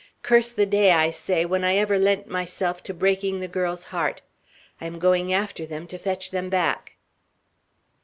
Curse 0.23 0.49
the 0.53 0.65
day, 0.65 0.93
I 0.93 1.11
say, 1.11 1.45
when 1.45 1.63
I 1.63 1.75
ever 1.75 1.99
lent 1.99 2.25
myself 2.27 2.81
to 2.85 2.91
breaking 2.95 3.39
the 3.39 3.47
girl's 3.47 3.83
heart! 3.83 4.23
I 4.81 4.87
am 4.87 4.97
going 4.97 5.31
after 5.31 5.63
them, 5.67 5.85
to 5.85 5.99
fetch 5.99 6.31
them 6.31 6.49
back!" 6.49 6.93